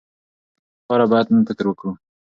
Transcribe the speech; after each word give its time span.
د 0.03 0.03
تقاعد 0.03 0.79
لپاره 0.81 1.05
باید 1.11 1.27
نن 1.33 1.41
فکر 1.49 1.65
وکړو. 1.67 1.91